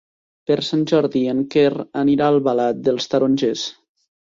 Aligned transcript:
Per 0.51 0.55
Sant 0.67 0.85
Jordi 0.93 1.21
en 1.35 1.45
Quer 1.57 1.67
anirà 2.03 2.33
a 2.33 2.39
Albalat 2.39 2.85
dels 2.91 3.13
Tarongers. 3.15 3.73